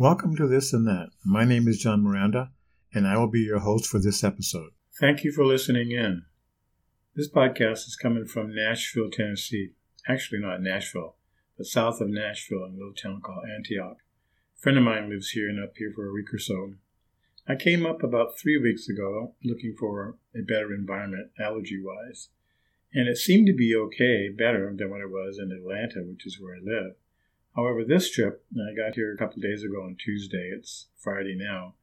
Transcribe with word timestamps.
Welcome 0.00 0.34
to 0.36 0.48
This 0.48 0.72
and 0.72 0.86
That. 0.86 1.10
My 1.26 1.44
name 1.44 1.68
is 1.68 1.76
John 1.76 2.02
Miranda, 2.02 2.52
and 2.94 3.06
I 3.06 3.18
will 3.18 3.28
be 3.28 3.40
your 3.40 3.58
host 3.58 3.84
for 3.84 3.98
this 3.98 4.24
episode. 4.24 4.70
Thank 4.98 5.24
you 5.24 5.30
for 5.30 5.44
listening 5.44 5.90
in. 5.90 6.22
This 7.14 7.28
podcast 7.28 7.86
is 7.86 7.98
coming 8.00 8.24
from 8.24 8.54
Nashville, 8.54 9.10
Tennessee. 9.10 9.72
Actually, 10.08 10.40
not 10.40 10.62
Nashville, 10.62 11.16
but 11.58 11.66
south 11.66 12.00
of 12.00 12.08
Nashville 12.08 12.64
in 12.64 12.70
a 12.70 12.78
little 12.78 12.94
town 12.94 13.20
called 13.20 13.44
Antioch. 13.54 13.98
A 14.56 14.60
friend 14.62 14.78
of 14.78 14.84
mine 14.84 15.10
lives 15.10 15.32
here 15.32 15.50
and 15.50 15.62
up 15.62 15.74
here 15.76 15.92
for 15.94 16.08
a 16.08 16.12
week 16.14 16.32
or 16.32 16.38
so. 16.38 16.76
I 17.46 17.56
came 17.56 17.84
up 17.84 18.02
about 18.02 18.38
three 18.38 18.56
weeks 18.56 18.88
ago 18.88 19.34
looking 19.44 19.76
for 19.78 20.16
a 20.34 20.40
better 20.40 20.72
environment, 20.72 21.32
allergy 21.38 21.78
wise, 21.78 22.30
and 22.94 23.06
it 23.06 23.18
seemed 23.18 23.48
to 23.48 23.52
be 23.52 23.76
okay, 23.76 24.30
better 24.30 24.74
than 24.74 24.88
what 24.88 25.02
it 25.02 25.10
was 25.10 25.38
in 25.38 25.52
Atlanta, 25.52 26.00
which 26.08 26.24
is 26.24 26.40
where 26.40 26.54
I 26.54 26.60
live. 26.64 26.94
However, 27.56 27.84
this 27.84 28.10
trip, 28.10 28.44
I 28.54 28.74
got 28.74 28.94
here 28.94 29.12
a 29.12 29.16
couple 29.16 29.42
days 29.42 29.64
ago 29.64 29.82
on 29.82 29.96
Tuesday, 29.96 30.50
it's 30.54 30.86
Friday 30.96 31.34
now, 31.36 31.74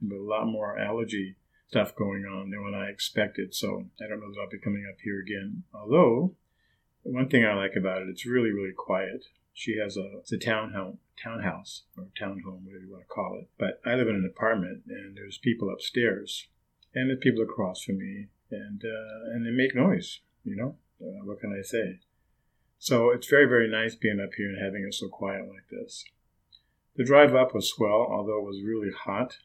but 0.00 0.16
a 0.16 0.22
lot 0.22 0.46
more 0.46 0.78
allergy 0.78 1.36
stuff 1.68 1.94
going 1.94 2.24
on 2.24 2.50
than 2.50 2.62
what 2.62 2.74
I 2.74 2.86
expected. 2.86 3.54
So 3.54 3.84
I 4.02 4.08
don't 4.08 4.20
know 4.20 4.30
that 4.30 4.40
I'll 4.40 4.50
be 4.50 4.58
coming 4.58 4.86
up 4.90 4.98
here 5.02 5.20
again. 5.20 5.64
Although, 5.74 6.34
one 7.02 7.28
thing 7.28 7.44
I 7.44 7.54
like 7.54 7.76
about 7.76 8.02
it, 8.02 8.08
it's 8.08 8.26
really, 8.26 8.50
really 8.50 8.72
quiet. 8.76 9.26
She 9.52 9.78
has 9.78 9.96
a, 9.96 10.18
it's 10.18 10.32
a 10.32 10.38
townhouse, 10.38 10.96
townhouse 11.22 11.82
or 11.96 12.08
townhome, 12.20 12.64
whatever 12.64 12.84
you 12.84 12.90
want 12.90 13.02
to 13.02 13.14
call 13.14 13.38
it. 13.40 13.48
But 13.58 13.80
I 13.84 13.94
live 13.94 14.08
in 14.08 14.16
an 14.16 14.30
apartment 14.30 14.82
and 14.88 15.16
there's 15.16 15.38
people 15.38 15.70
upstairs 15.70 16.48
and 16.94 17.10
there's 17.10 17.20
people 17.20 17.42
across 17.42 17.82
from 17.82 17.98
me 17.98 18.28
and, 18.50 18.82
uh, 18.84 19.30
and 19.32 19.46
they 19.46 19.50
make 19.50 19.74
noise, 19.74 20.20
you 20.44 20.56
know? 20.56 20.76
Uh, 21.00 21.24
what 21.24 21.40
can 21.40 21.56
I 21.56 21.62
say? 21.62 22.00
So 22.82 23.10
it's 23.10 23.28
very, 23.28 23.44
very 23.44 23.70
nice 23.70 23.94
being 23.94 24.20
up 24.20 24.32
here 24.38 24.48
and 24.48 24.58
having 24.58 24.86
it 24.88 24.94
so 24.94 25.06
quiet 25.06 25.46
like 25.46 25.68
this. 25.70 26.02
The 26.96 27.04
drive 27.04 27.34
up 27.34 27.54
was 27.54 27.68
swell, 27.68 28.08
although 28.10 28.38
it 28.38 28.46
was 28.46 28.64
really 28.64 28.90
hot. 28.90 29.36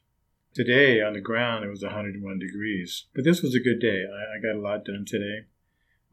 Today 0.54 1.02
on 1.02 1.12
the 1.12 1.20
ground 1.20 1.66
it 1.66 1.70
was 1.70 1.84
101 1.84 2.40
degrees, 2.40 3.08
but 3.14 3.26
this 3.26 3.42
was 3.42 3.54
a 3.54 3.60
good 3.60 3.82
day. 3.82 4.06
I, 4.06 4.38
I 4.38 4.42
got 4.42 4.58
a 4.58 4.62
lot 4.62 4.86
done 4.86 5.04
today. 5.06 5.48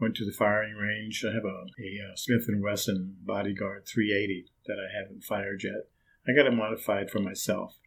Went 0.00 0.16
to 0.16 0.24
the 0.24 0.32
firing 0.32 0.74
range. 0.74 1.24
I 1.24 1.32
have 1.32 1.44
a, 1.44 1.66
a 1.78 2.10
uh, 2.10 2.16
Smith 2.16 2.48
& 2.54 2.60
Wesson 2.60 3.18
Bodyguard 3.22 3.86
380 3.86 4.46
that 4.66 4.78
I 4.80 4.90
haven't 4.92 5.22
fired 5.22 5.62
yet. 5.62 5.90
I 6.26 6.34
got 6.34 6.52
it 6.52 6.56
modified 6.56 7.08
for 7.08 7.20
myself. 7.20 7.78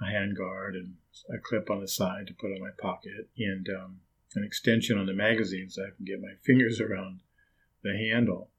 A 0.00 0.04
handguard 0.04 0.74
and 0.74 0.94
a 1.28 1.40
clip 1.42 1.70
on 1.70 1.80
the 1.80 1.88
side 1.88 2.28
to 2.28 2.34
put 2.34 2.52
in 2.52 2.62
my 2.62 2.70
pocket, 2.78 3.30
and 3.36 3.66
um, 3.68 4.00
an 4.36 4.44
extension 4.44 4.96
on 4.96 5.06
the 5.06 5.12
magazine 5.12 5.70
so 5.70 5.82
I 5.82 5.90
can 5.96 6.04
get 6.04 6.22
my 6.22 6.34
fingers 6.44 6.80
around 6.80 7.22
the 7.82 7.96
handle. 7.96 8.50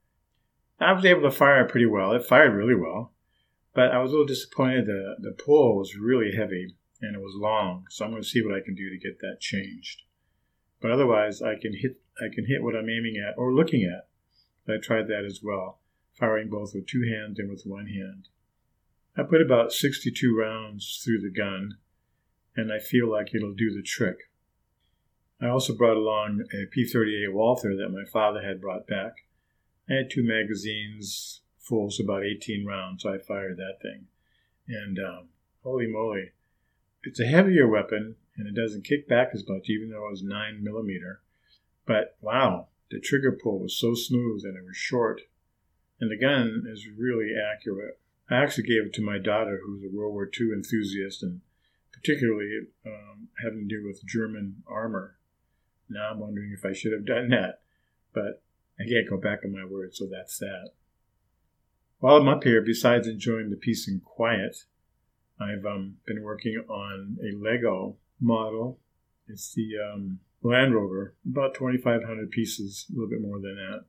I 0.80 0.94
was 0.94 1.06
able 1.06 1.23
to 1.23 1.31
fire 1.31 1.66
it 1.66 1.72
pretty 1.72 1.86
well. 1.86 2.11
It 2.14 2.25
fired 2.25 2.53
really 2.53 2.75
well, 2.75 3.14
but 3.73 3.92
I 3.92 4.00
was 4.00 4.11
a 4.11 4.14
little 4.14 4.28
disappointed. 4.28 4.86
The 4.86 5.16
the 5.20 5.31
pull 5.31 5.78
was 5.78 5.95
really 5.95 6.36
heavy 6.36 6.75
and 7.02 7.16
it 7.16 7.22
was 7.22 7.36
long, 7.36 7.86
so 7.89 8.06
I'm 8.06 8.11
going 8.11 8.23
to 8.23 8.28
see 8.28 8.42
what 8.42 8.56
I 8.56 8.64
can 8.64 8.75
do 8.75 8.89
to 8.89 8.98
get 8.98 9.20
that 9.20 9.39
changed. 9.39 10.03
But 10.81 10.92
otherwise, 10.92 11.42
I 11.42 11.55
can 11.59 11.73
hit 11.73 12.00
I 12.20 12.33
can 12.33 12.45
hit 12.45 12.64
what 12.64 12.75
I'm 12.75 12.89
aiming 12.89 13.16
at 13.17 13.38
or 13.38 13.53
looking 13.53 13.83
at. 13.83 14.08
I 14.72 14.78
tried 14.81 15.08
that 15.08 15.23
as 15.25 15.39
well, 15.42 15.80
firing 16.14 16.50
both 16.50 16.73
with 16.73 16.88
two 16.88 17.03
hands 17.03 17.39
and 17.39 17.50
with 17.50 17.64
one 17.66 17.88
hand. 17.88 18.28
I 19.16 19.23
put 19.23 19.42
about 19.42 19.72
62 19.72 20.38
rounds 20.38 21.02
through 21.03 21.22
the 21.22 21.31
gun, 21.31 21.78
and 22.55 22.72
I 22.72 22.80
feel 22.80 23.09
like 23.09 23.33
it'll 23.33 23.53
do 23.53 23.72
the 23.72 23.81
trick. 23.81 24.30
I 25.42 25.48
also 25.48 25.75
brought 25.75 25.98
along 25.98 26.44
a 26.53 26.66
P38 26.66 27.31
Walther 27.31 27.75
that 27.78 27.89
my 27.89 28.03
father 28.11 28.42
had 28.42 28.61
brought 28.61 28.88
back. 28.88 29.14
I 29.90 29.94
had 29.94 30.10
two 30.10 30.24
magazines 30.24 31.42
full, 31.60 31.90
so 31.90 32.04
about 32.04 32.24
18 32.24 32.66
rounds, 32.66 33.04
so 33.04 33.14
I 33.14 33.18
fired 33.18 33.58
that 33.58 33.82
thing. 33.82 34.08
And 34.68 35.00
um, 35.00 35.30
holy 35.64 35.88
moly, 35.88 36.32
it's 37.04 37.20
a 37.20 37.26
heavier 37.26 37.67
weapon 37.67 38.16
and 38.36 38.48
it 38.48 38.60
doesn't 38.60 38.86
kick 38.86 39.08
back 39.08 39.30
as 39.34 39.48
much, 39.48 39.70
even 39.70 39.89
though 39.89 40.08
it 40.08 40.11
was 40.11 40.23
9 40.23 40.64
millimeter. 40.64 41.22
But 41.86 42.17
wow, 42.22 42.67
the 42.92 43.00
trigger 43.00 43.32
pull 43.32 43.60
was 43.60 43.78
so 43.78 43.95
smooth 43.95 44.44
and 44.44 44.58
it 44.58 44.66
was 44.66 44.78
short. 44.78 45.22
And 46.00 46.11
the 46.11 46.17
gun 46.17 46.66
is 46.70 46.88
really 46.88 47.32
accurate. 47.36 48.00
I 48.30 48.36
actually 48.44 48.67
gave 48.67 48.86
it 48.86 48.94
to 48.95 49.02
my 49.02 49.17
daughter, 49.17 49.61
who's 49.66 49.84
a 49.84 49.95
World 49.95 50.14
War 50.14 50.30
II 50.40 50.52
enthusiast 50.54 51.23
and 51.23 51.42
particularly 51.92 52.67
um, 52.86 53.30
having 53.44 53.67
to 53.67 53.76
do 53.76 53.86
with 53.86 54.06
German 54.06 54.64
armor. 54.67 55.16
Now 55.90 56.11
I'm 56.11 56.20
wondering 56.20 56.52
if 56.52 56.66
I 56.66 56.73
should 56.73 56.92
have 56.92 57.06
done 57.06 57.30
that. 57.30 57.61
But 58.14 58.44
I 58.80 58.83
can't 58.88 59.10
go 59.10 59.17
back 59.17 59.39
on 59.43 59.52
my 59.52 59.65
word, 59.65 59.95
so 59.95 60.05
that's 60.05 60.38
that. 60.39 60.71
While 61.99 62.17
I'm 62.17 62.27
up 62.27 62.43
here, 62.43 62.61
besides 62.61 63.08
enjoying 63.08 63.49
the 63.49 63.55
peace 63.55 63.88
and 63.88 64.04
quiet, 64.04 64.65
I've 65.39 65.65
um, 65.65 65.98
been 66.05 66.21
working 66.21 66.64
on 66.70 67.17
a 67.23 67.36
Lego 67.36 67.95
model. 68.20 68.80
It's 69.27 69.54
the 69.54 69.73
um, 69.77 70.20
Land 70.42 70.76
Rover, 70.76 71.16
about 71.26 71.55
2,500 71.55 72.30
pieces, 72.32 72.86
a 72.89 72.93
little 72.93 73.10
bit 73.10 73.21
more 73.21 73.39
than 73.39 73.55
that. 73.55 73.86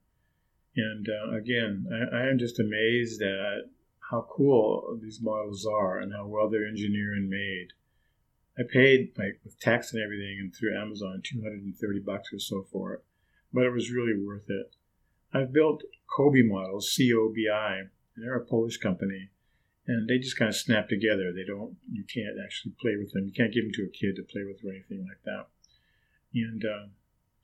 And 0.77 1.09
uh, 1.09 1.37
again, 1.37 1.87
I, 1.93 2.17
I, 2.17 2.29
am 2.29 2.39
just 2.39 2.61
amazed 2.61 3.21
at 3.21 3.71
how 4.11 4.27
cool 4.31 4.99
these 5.03 5.21
models 5.21 5.67
are 5.67 5.99
and 5.99 6.13
how 6.13 6.27
well 6.27 6.49
they're 6.49 6.67
engineered 6.67 7.19
and 7.19 7.29
made. 7.29 7.69
I 8.59 8.63
paid, 8.69 9.13
like, 9.19 9.41
with 9.45 9.59
tax 9.61 9.93
and 9.93 10.03
everything, 10.03 10.39
and 10.41 10.55
through 10.55 10.77
Amazon, 10.77 11.23
230 11.23 12.01
bucks 12.01 12.33
or 12.33 12.39
so 12.39 12.67
for 12.71 12.95
it, 12.95 13.05
but 13.53 13.65
it 13.65 13.73
was 13.73 13.91
really 13.91 14.15
worth 14.15 14.49
it. 14.49 14.75
I've 15.33 15.53
built 15.53 15.83
Cobi 16.17 16.43
models, 16.43 16.91
C 16.91 17.13
O 17.15 17.31
B 17.35 17.49
I, 17.53 17.79
and 17.79 17.91
they're 18.17 18.37
a 18.37 18.45
Polish 18.45 18.79
company, 18.79 19.31
and 19.87 20.09
they 20.09 20.19
just 20.19 20.39
kind 20.39 20.49
of 20.49 20.57
snap 20.57 20.89
together. 20.89 21.33
They 21.33 21.45
don't, 21.45 21.77
you 21.91 22.05
can't 22.05 22.37
actually 22.43 22.73
play 22.81 22.97
with 22.97 23.13
them. 23.13 23.27
You 23.27 23.33
can't 23.33 23.53
give 23.53 23.65
them 23.65 23.73
to 23.75 23.85
a 23.85 23.89
kid 23.89 24.17
to 24.17 24.23
play 24.23 24.43
with 24.45 24.65
or 24.65 24.71
anything 24.71 25.07
like 25.07 25.23
that. 25.25 25.47
And 26.35 26.65
uh, 26.65 26.87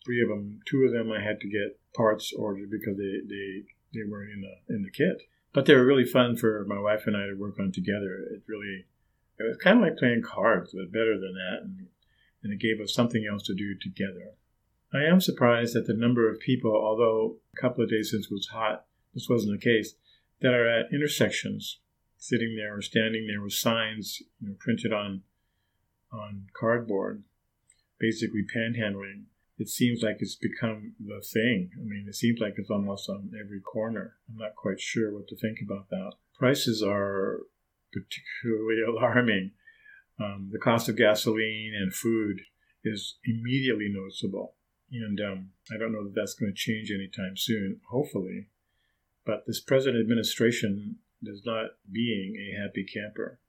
three 0.05 0.23
of 0.23 0.29
them, 0.29 0.61
two 0.67 0.85
of 0.85 0.93
them, 0.93 1.11
I 1.13 1.23
had 1.23 1.41
to 1.41 1.49
get 1.49 1.79
parts 1.95 2.33
ordered 2.33 2.71
because 2.71 2.97
they 2.97 3.21
they 3.27 3.65
they 3.95 4.09
weren't 4.09 4.33
in 4.33 4.41
the 4.41 4.75
in 4.75 4.83
the 4.83 4.91
kit. 4.91 5.23
But 5.53 5.67
they 5.67 5.75
were 5.75 5.87
really 5.87 6.05
fun 6.05 6.37
for 6.37 6.65
my 6.67 6.81
wife 6.81 7.07
and 7.07 7.17
I 7.17 7.27
to 7.27 7.35
work 7.35 7.61
on 7.61 7.71
together. 7.71 8.19
It 8.33 8.43
really, 8.49 8.87
it 9.39 9.45
was 9.45 9.57
kind 9.63 9.79
of 9.79 9.85
like 9.85 9.97
playing 9.97 10.23
cards, 10.23 10.75
but 10.75 10.91
better 10.93 11.15
than 11.15 11.35
that, 11.35 11.63
and, 11.63 11.87
and 12.43 12.53
it 12.53 12.59
gave 12.59 12.81
us 12.81 12.93
something 12.93 13.25
else 13.31 13.45
to 13.45 13.55
do 13.55 13.75
together. 13.79 14.33
I 14.95 15.03
am 15.03 15.21
surprised 15.21 15.75
at 15.75 15.87
the 15.87 15.95
number 15.95 16.31
of 16.31 16.39
people, 16.39 16.71
although 16.71 17.39
a 17.53 17.61
couple 17.61 17.83
of 17.83 17.91
days 17.91 18.13
since 18.13 18.27
it 18.27 18.33
was 18.33 18.47
hot, 18.53 18.87
this 19.13 19.29
wasn't 19.29 19.59
the 19.61 19.65
case, 19.65 19.95
that 20.41 20.55
are 20.55 20.69
at 20.69 20.93
intersections, 20.93 21.81
sitting 22.17 22.55
there 22.55 22.77
or 22.77 22.83
standing 22.83 23.27
there 23.27 23.43
with 23.43 23.55
signs 23.55 24.23
you 24.41 24.51
know, 24.51 24.55
printed 24.59 24.93
on 24.93 25.23
on 26.13 26.47
cardboard, 26.53 27.25
basically 27.99 28.45
panhandling. 28.55 29.25
It 29.59 29.69
seems 29.69 30.01
like 30.03 30.19
it's 30.21 30.37
become 30.37 30.93
the 31.05 31.21
thing. 31.21 31.71
I 31.77 31.83
mean, 31.83 32.07
it 32.09 32.15
seems 32.15 32.39
like 32.39 32.55
it's 32.57 32.71
almost 32.71 33.09
on 33.09 33.33
every 33.39 33.61
corner. 33.61 34.15
I'm 34.29 34.37
not 34.37 34.55
quite 34.55 34.81
sure 34.81 35.13
what 35.13 35.27
to 35.29 35.37
think 35.37 35.59
about 35.61 35.91
that. 35.91 36.13
Prices 36.39 36.85
are 36.85 37.41
particularly 37.93 38.83
alarming. 38.89 39.53
Um, 40.21 40.51
the 40.53 40.59
cost 40.61 40.89
of 40.89 40.97
gasoline 40.97 41.73
and 41.77 41.93
food 41.93 42.43
is 42.85 43.17
immediately 43.25 43.89
noticeable. 43.93 44.55
And 44.95 45.21
um, 45.21 45.51
I 45.73 45.77
don't 45.77 45.93
know 45.93 46.05
that 46.05 46.15
that's 46.15 46.35
going 46.35 46.53
to 46.53 46.57
change 46.57 46.91
anytime 46.93 47.37
soon, 47.37 47.81
hopefully. 47.91 48.47
But 49.27 49.45
this 49.47 49.61
present 49.61 49.97
administration 49.97 50.97
is 51.23 51.45
not 51.45 51.71
being 51.91 52.37
a 52.37 52.63
happy 52.63 52.85
camper. 52.85 53.41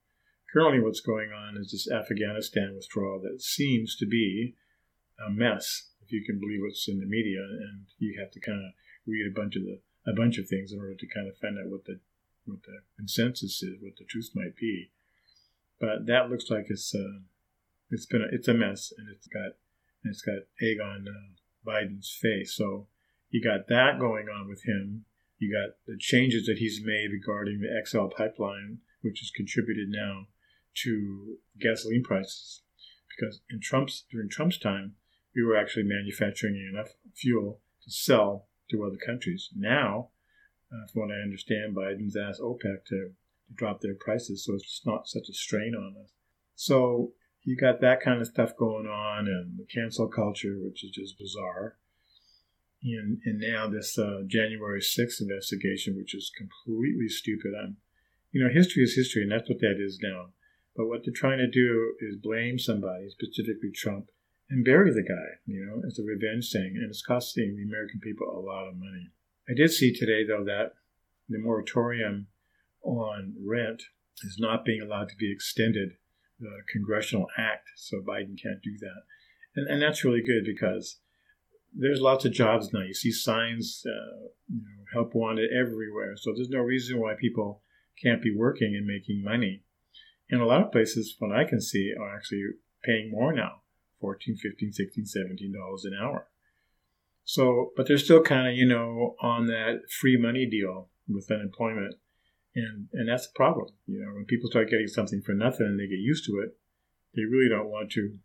Currently, 0.52 0.80
what's 0.80 1.02
going 1.02 1.32
on 1.32 1.58
is 1.58 1.72
this 1.72 1.92
Afghanistan 1.92 2.74
withdrawal 2.76 3.20
that 3.22 3.42
seems 3.42 3.96
to 3.98 4.08
be 4.08 4.56
a 5.26 5.30
mess, 5.30 5.90
if 6.02 6.12
you 6.12 6.24
can 6.24 6.40
believe 6.40 6.62
what's 6.62 6.88
in 6.88 7.00
the 7.00 7.06
media. 7.06 7.42
And 7.42 7.86
you 8.00 8.20
have 8.20 8.32
to 8.32 8.40
kind 8.40 8.66
of 8.66 8.72
read 9.06 9.28
a 9.28 9.36
bunch 9.36 9.56
of 9.56 9.64
the 9.64 9.80
a 10.08 10.14
bunch 10.14 10.38
of 10.38 10.48
things 10.48 10.72
in 10.72 10.80
order 10.80 10.94
to 10.94 11.08
kind 11.08 11.28
of 11.28 11.38
find 11.38 11.58
out 11.60 11.68
what 11.68 11.86
the 11.86 12.00
what 12.46 12.64
the 12.64 12.80
consensus 12.98 13.62
is, 13.62 13.82
what 13.82 13.98
the 13.98 14.06
truth 14.06 14.32
might 14.34 14.56
be. 14.56 14.92
But 15.80 16.06
that 16.06 16.30
looks 16.30 16.50
like 16.50 16.68
it's 16.70 16.96
uh, 16.96 17.20
it's 17.92 18.06
been 18.06 18.22
a, 18.22 18.28
it's 18.32 18.48
a 18.48 18.54
mess, 18.54 18.94
and 18.98 19.10
it's 19.10 19.28
got 19.28 19.58
and 20.06 20.14
it's 20.14 20.22
got 20.22 20.46
egg 20.62 20.78
on 20.80 21.08
uh, 21.10 21.70
Biden's 21.70 22.16
face. 22.22 22.56
So 22.56 22.88
you 23.32 23.44
got 23.44 23.68
that 23.68 24.00
going 24.00 24.28
on 24.30 24.48
with 24.48 24.64
him. 24.64 25.06
You 25.40 25.52
got 25.52 25.76
the 25.88 25.98
changes 25.98 26.46
that 26.46 26.60
he's 26.60 26.82
made 26.86 27.10
regarding 27.12 27.60
the 27.60 27.86
XL 27.86 28.06
pipeline, 28.16 28.80
which 29.02 29.20
has 29.20 29.32
contributed 29.32 29.90
now 29.90 30.28
to 30.84 31.38
gasoline 31.60 32.04
prices. 32.04 32.62
Because 33.10 33.42
in 33.50 33.60
Trump's 33.60 34.06
during 34.12 34.30
Trump's 34.30 34.60
time, 34.60 34.94
we 35.36 35.44
were 35.44 35.58
actually 35.58 35.84
manufacturing 35.84 36.56
enough 36.72 36.94
fuel 37.14 37.60
to 37.84 37.92
sell 37.92 38.46
to 38.70 38.86
other 38.86 38.98
countries. 38.98 39.50
Now, 39.56 40.10
uh, 40.72 40.88
from 40.92 41.02
what 41.02 41.12
I 41.12 41.22
understand, 41.22 41.76
Biden's 41.76 42.16
asked 42.16 42.42
OPEC 42.42 42.86
to, 42.88 43.12
to 43.48 43.54
drop 43.54 43.82
their 43.82 43.96
prices, 43.96 44.46
so 44.46 44.54
it's 44.54 44.82
not 44.86 45.08
such 45.08 45.30
a 45.30 45.34
strain 45.34 45.74
on 45.76 45.96
us. 46.02 46.12
So 46.56 47.14
you 47.46 47.56
got 47.56 47.80
that 47.82 48.02
kind 48.02 48.20
of 48.20 48.28
stuff 48.28 48.58
going 48.58 48.88
on 48.88 49.28
and 49.28 49.58
the 49.58 49.66
cancel 49.66 50.08
culture, 50.08 50.58
which 50.60 50.84
is 50.84 50.92
just 50.92 51.18
bizarre. 51.18 51.78
And, 52.84 53.20
and 53.24 53.40
now 53.40 53.70
this 53.70 53.98
uh, 53.98 54.22
January 54.28 54.82
6th 54.82 55.22
investigation, 55.22 55.96
which 55.96 56.14
is 56.14 56.32
completely 56.36 57.08
stupid. 57.08 57.54
I'm, 57.60 57.78
you 58.32 58.44
know, 58.44 58.50
history 58.52 58.84
is 58.84 58.96
history, 58.96 59.24
and 59.24 59.32
that's 59.32 59.48
what 59.48 59.60
that 59.60 59.78
is 59.80 60.00
now. 60.02 60.30
But 60.76 60.88
what 60.88 61.02
they're 61.06 61.14
trying 61.14 61.38
to 61.38 61.50
do 61.50 61.94
is 62.02 62.18
blame 62.18 62.60
somebody, 62.60 63.10
specifically 63.10 63.72
Trump, 63.74 64.10
and 64.50 64.66
bury 64.66 64.92
the 64.92 65.02
guy, 65.02 65.40
you 65.46 65.66
know, 65.66 65.82
as 65.88 65.98
a 65.98 66.04
revenge 66.04 66.52
thing. 66.52 66.74
And 66.76 66.90
it's 66.90 67.02
costing 67.02 67.56
the 67.56 67.64
American 67.64 68.00
people 68.02 68.28
a 68.28 68.40
lot 68.40 68.68
of 68.68 68.76
money. 68.76 69.10
I 69.48 69.54
did 69.54 69.72
see 69.72 69.94
today, 69.94 70.26
though, 70.28 70.44
that 70.44 70.74
the 71.30 71.40
moratorium 71.40 72.28
on 72.84 73.34
rent 73.44 73.84
is 74.24 74.38
not 74.40 74.66
being 74.66 74.82
allowed 74.82 75.10
to 75.10 75.16
be 75.16 75.32
extended, 75.32 75.94
the 76.40 76.52
congressional 76.72 77.28
act, 77.38 77.70
so 77.76 77.98
Biden 77.98 78.42
can't 78.42 78.62
do 78.64 78.78
that. 78.80 79.04
And, 79.56 79.68
and 79.70 79.82
that's 79.82 80.04
really 80.04 80.22
good 80.22 80.44
because 80.46 81.00
there's 81.74 82.02
lots 82.02 82.26
of 82.26 82.34
jobs 82.34 82.72
now. 82.74 82.82
You 82.82 82.94
see 82.94 83.12
signs, 83.12 83.84
uh, 83.86 84.28
you 84.50 84.62
know, 84.62 84.86
help 84.94 85.16
wanted 85.16 85.50
everywhere. 85.52 86.16
So 86.18 86.34
there's 86.36 86.50
no 86.50 86.60
reason 86.60 87.00
why 87.00 87.14
people 87.20 87.62
can't 88.02 88.22
be 88.22 88.36
working 88.36 88.76
and 88.76 88.86
making 88.86 89.24
money. 89.24 89.64
And 90.30 90.42
a 90.42 90.46
lot 90.46 90.62
of 90.62 90.72
places, 90.72 91.16
what 91.20 91.36
I 91.36 91.44
can 91.44 91.62
see, 91.62 91.94
are 92.00 92.16
actually 92.16 92.44
paying 92.86 93.12
more 93.12 93.34
now 93.34 93.62
14 94.00 94.38
15 94.38 94.72
16 94.72 95.06
17 95.06 95.54
dollars 95.54 95.86
an 95.86 95.94
hour 96.00 96.28
so 97.24 97.72
but 97.76 97.88
they're 97.88 97.98
still 97.98 98.22
kind 98.22 98.48
of 98.48 98.56
you 98.56 98.68
know 98.68 99.16
on 99.22 99.48
that 99.48 99.82
free 99.90 100.18
money 100.18 100.46
deal 100.46 100.90
with 101.08 101.32
unemployment 101.32 101.96
and 102.56 102.88
and 102.94 103.10
that's 103.10 103.28
a 103.28 103.34
problem 103.36 103.68
you 103.86 104.00
know 104.00 104.14
when 104.14 104.26
people 104.26 104.50
start 104.50 104.70
getting 104.70 104.88
something 104.88 105.22
for 105.22 105.34
nothing 105.34 105.66
and 105.68 105.80
they 105.80 105.88
get 105.88 106.00
used 106.00 106.26
to 106.26 106.40
it 106.44 106.58
they 107.16 107.24
really 107.24 107.50
don't 107.50 107.70
want 107.70 107.92
to 107.92 108.18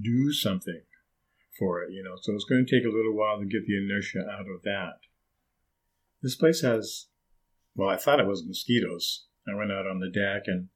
do 0.00 0.32
something 0.32 0.82
for 1.58 1.82
it 1.82 1.92
you 1.92 2.02
know. 2.02 2.16
So 2.20 2.34
it's 2.34 2.44
going 2.44 2.66
to 2.66 2.70
take 2.70 2.86
a 2.86 2.94
little 2.94 3.14
while 3.14 3.38
to 3.38 3.46
get 3.46 3.66
the 3.66 3.76
inertia 3.76 4.20
out 4.30 4.46
of 4.52 4.62
that. 4.64 5.00
This 6.22 6.36
place 6.36 6.62
has 6.62 7.06
well 7.74 7.88
i 7.88 7.96
thought 7.96 8.20
it 8.20 8.26
was 8.26 8.46
mosquitoes. 8.46 9.26
I 9.48 9.54
went 9.54 9.72
out 9.72 9.86
on 9.86 10.00
the 10.00 10.10
deck 10.10 10.42
and 10.46 10.68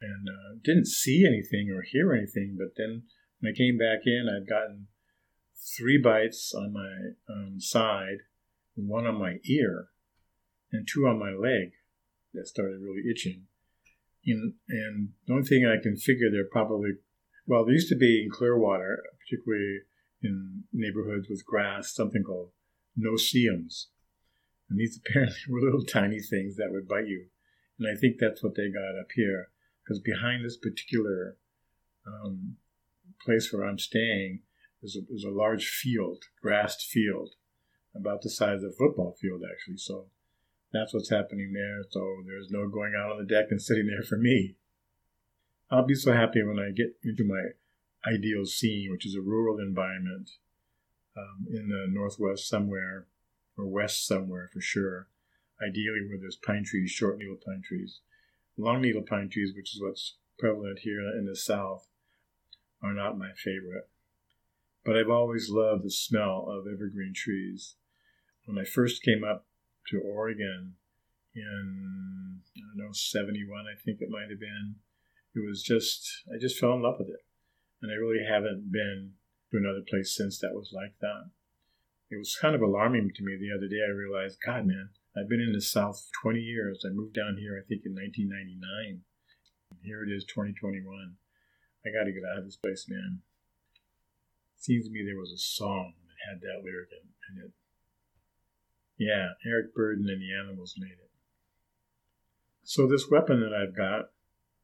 and 0.00 0.28
uh, 0.28 0.58
didn't 0.62 0.86
see 0.86 1.24
anything 1.26 1.70
or 1.74 1.82
hear 1.82 2.12
anything 2.12 2.56
but 2.58 2.76
then 2.76 3.04
when 3.40 3.52
I 3.52 3.56
came 3.56 3.76
back 3.76 4.00
in, 4.06 4.28
I'd 4.28 4.48
gotten 4.48 4.86
three 5.76 6.00
bites 6.02 6.54
on 6.54 6.72
my 6.72 7.10
um, 7.28 7.60
side, 7.60 8.18
one 8.74 9.06
on 9.06 9.18
my 9.18 9.36
ear, 9.44 9.88
and 10.72 10.88
two 10.90 11.06
on 11.06 11.18
my 11.18 11.32
leg 11.32 11.72
that 12.36 12.48
started 12.48 12.80
really 12.80 13.02
itching. 13.10 13.42
And, 14.26 14.54
and 14.68 15.10
the 15.26 15.34
only 15.34 15.46
thing 15.46 15.64
I 15.64 15.82
can 15.82 15.96
figure 15.96 16.30
they're 16.30 16.50
probably, 16.50 16.92
well, 17.46 17.64
there 17.64 17.74
used 17.74 17.88
to 17.90 17.96
be 17.96 18.22
in 18.22 18.30
Clearwater, 18.30 19.02
particularly 19.20 19.80
in 20.22 20.64
neighborhoods 20.72 21.28
with 21.28 21.46
grass, 21.46 21.94
something 21.94 22.22
called 22.22 22.50
no-see-ums. 22.96 23.88
And 24.68 24.78
these 24.78 24.98
apparently 25.06 25.36
were 25.48 25.60
little 25.60 25.84
tiny 25.84 26.20
things 26.20 26.56
that 26.56 26.70
would 26.70 26.88
bite 26.88 27.06
you. 27.06 27.26
And 27.78 27.88
I 27.88 27.98
think 27.98 28.16
that's 28.18 28.42
what 28.42 28.54
they 28.56 28.70
got 28.70 28.98
up 28.98 29.08
here. 29.14 29.48
Because 29.84 30.00
behind 30.00 30.44
this 30.44 30.56
particular 30.56 31.36
um, 32.06 32.56
place 33.24 33.52
where 33.52 33.64
I'm 33.64 33.78
staying 33.78 34.40
is 34.82 34.96
a, 34.96 35.14
is 35.14 35.24
a 35.24 35.30
large 35.30 35.68
field, 35.68 36.24
grassed 36.42 36.82
field, 36.82 37.30
about 37.94 38.22
the 38.22 38.30
size 38.30 38.62
of 38.62 38.70
a 38.70 38.76
football 38.76 39.16
field, 39.20 39.42
actually. 39.50 39.78
So 39.78 40.06
that's 40.76 40.94
what's 40.94 41.10
happening 41.10 41.52
there. 41.52 41.82
So 41.90 42.22
there's 42.26 42.50
no 42.50 42.68
going 42.68 42.94
out 42.96 43.12
on 43.12 43.18
the 43.18 43.24
deck 43.24 43.46
and 43.50 43.60
sitting 43.60 43.86
there 43.86 44.02
for 44.02 44.16
me. 44.16 44.56
I'll 45.70 45.86
be 45.86 45.94
so 45.94 46.12
happy 46.12 46.42
when 46.42 46.58
I 46.58 46.70
get 46.70 46.96
into 47.02 47.24
my 47.24 47.42
ideal 48.06 48.44
scene, 48.44 48.90
which 48.90 49.06
is 49.06 49.16
a 49.16 49.20
rural 49.20 49.58
environment 49.58 50.30
um, 51.16 51.46
in 51.50 51.68
the 51.68 51.86
northwest 51.88 52.48
somewhere, 52.48 53.06
or 53.56 53.66
west 53.66 54.06
somewhere 54.06 54.48
for 54.52 54.60
sure. 54.60 55.08
Ideally, 55.60 56.06
where 56.06 56.18
there's 56.20 56.36
pine 56.36 56.64
trees, 56.64 56.90
short 56.90 57.18
needle 57.18 57.38
pine 57.44 57.62
trees, 57.66 58.00
long 58.56 58.82
needle 58.82 59.02
pine 59.02 59.30
trees, 59.30 59.54
which 59.56 59.74
is 59.74 59.82
what's 59.82 60.16
prevalent 60.38 60.80
here 60.80 61.00
in 61.00 61.26
the 61.26 61.34
south 61.34 61.88
are 62.82 62.92
not 62.92 63.18
my 63.18 63.30
favorite. 63.36 63.88
But 64.84 64.96
I've 64.96 65.10
always 65.10 65.50
loved 65.50 65.82
the 65.82 65.90
smell 65.90 66.46
of 66.48 66.70
evergreen 66.70 67.14
trees. 67.14 67.74
When 68.44 68.58
I 68.58 68.64
first 68.64 69.02
came 69.02 69.24
up 69.24 69.46
to 69.90 70.00
Oregon 70.00 70.74
in, 71.34 72.40
I 72.56 72.60
don't 72.60 72.86
know, 72.86 72.92
71, 72.92 73.66
I 73.66 73.78
think 73.84 74.00
it 74.00 74.10
might 74.10 74.30
have 74.30 74.40
been, 74.40 74.76
it 75.34 75.46
was 75.46 75.62
just, 75.62 76.24
I 76.32 76.38
just 76.40 76.58
fell 76.58 76.74
in 76.74 76.82
love 76.82 76.96
with 76.98 77.08
it. 77.08 77.24
And 77.82 77.92
I 77.92 77.96
really 77.96 78.24
haven't 78.24 78.72
been 78.72 79.12
to 79.50 79.58
another 79.58 79.84
place 79.86 80.16
since 80.16 80.38
that 80.40 80.54
was 80.54 80.72
like 80.72 80.96
that. 81.00 81.30
It 82.10 82.16
was 82.16 82.38
kind 82.40 82.54
of 82.54 82.62
alarming 82.62 83.12
to 83.14 83.24
me 83.24 83.36
the 83.36 83.54
other 83.54 83.68
day. 83.68 83.82
I 83.84 83.92
realized, 83.92 84.38
God, 84.44 84.66
man, 84.66 84.90
I've 85.16 85.28
been 85.28 85.40
in 85.40 85.52
the 85.52 85.60
South 85.60 86.08
20 86.22 86.38
years. 86.38 86.84
I 86.86 86.94
moved 86.94 87.14
down 87.14 87.36
here, 87.38 87.58
I 87.58 87.66
think, 87.66 87.82
in 87.84 87.92
1999. 87.92 89.02
Here 89.82 90.02
it 90.02 90.10
is, 90.10 90.24
2021. 90.24 90.86
I 91.84 91.88
got 91.90 92.04
to 92.04 92.12
get 92.12 92.26
out 92.26 92.38
of 92.38 92.44
this 92.44 92.56
place, 92.56 92.86
man. 92.88 93.22
It 94.56 94.62
seems 94.62 94.86
to 94.86 94.92
me 94.92 95.04
there 95.04 95.20
was 95.20 95.32
a 95.32 95.38
song 95.38 95.94
that 96.06 96.18
had 96.30 96.40
that 96.40 96.64
lyric 96.64 96.90
in, 96.90 97.42
it. 97.42 97.52
Yeah, 98.98 99.28
Eric 99.44 99.74
Burdon 99.74 100.08
and 100.08 100.20
the 100.20 100.34
Animals 100.34 100.74
made 100.78 100.92
it. 100.92 101.10
So 102.64 102.88
this 102.88 103.08
weapon 103.10 103.40
that 103.40 103.54
I've 103.54 103.76
got, 103.76 104.10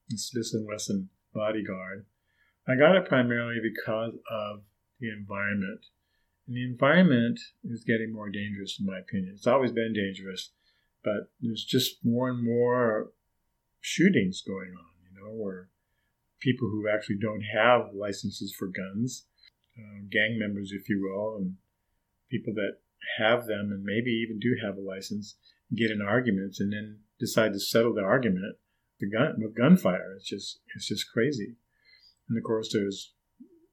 this 0.08 0.28
Smith 0.28 0.64
& 0.66 0.66
Wesson 0.66 1.10
Bodyguard, 1.32 2.06
I 2.66 2.76
got 2.76 2.96
it 2.96 3.06
primarily 3.06 3.60
because 3.62 4.14
of 4.30 4.62
the 5.00 5.10
environment. 5.10 5.86
And 6.46 6.56
the 6.56 6.64
environment 6.64 7.38
is 7.64 7.84
getting 7.84 8.12
more 8.12 8.30
dangerous, 8.30 8.78
in 8.80 8.86
my 8.86 8.98
opinion. 8.98 9.34
It's 9.36 9.46
always 9.46 9.72
been 9.72 9.92
dangerous, 9.92 10.50
but 11.04 11.30
there's 11.40 11.64
just 11.64 12.04
more 12.04 12.30
and 12.30 12.44
more 12.44 13.12
shootings 13.80 14.42
going 14.46 14.74
on, 14.78 14.92
you 15.04 15.20
know, 15.20 15.30
where 15.30 15.68
people 16.40 16.68
who 16.68 16.88
actually 16.88 17.18
don't 17.20 17.42
have 17.42 17.94
licenses 17.94 18.54
for 18.56 18.66
guns, 18.66 19.26
uh, 19.78 20.02
gang 20.10 20.38
members, 20.38 20.72
if 20.72 20.88
you 20.88 21.00
will, 21.00 21.36
and 21.36 21.54
people 22.30 22.52
that 22.54 22.78
have 23.18 23.46
them 23.46 23.70
and 23.72 23.84
maybe 23.84 24.10
even 24.10 24.38
do 24.38 24.56
have 24.64 24.76
a 24.76 24.80
license 24.80 25.36
get 25.74 25.90
in 25.90 26.02
arguments 26.02 26.60
and 26.60 26.72
then 26.72 26.98
decide 27.18 27.52
to 27.52 27.60
settle 27.60 27.94
the 27.94 28.02
argument 28.02 28.56
the 29.02 29.10
gun 29.10 29.34
with 29.38 29.56
gunfire. 29.56 30.14
It's 30.16 30.28
just 30.28 30.60
it's 30.74 30.88
just 30.88 31.10
crazy. 31.12 31.56
And 32.28 32.38
of 32.38 32.44
course, 32.44 32.72
there's 32.72 33.12